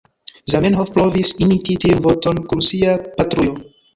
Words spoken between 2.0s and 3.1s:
vorton kun sia